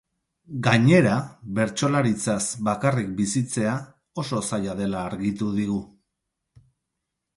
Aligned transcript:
Gainera, 0.67 1.17
bertsolaritzaz 1.59 2.39
bakarrik 2.69 3.11
bizitzea 3.19 3.75
oso 4.25 4.41
zaila 4.49 4.77
dela 4.81 5.07
argitu 5.11 5.55
digu. 5.59 5.79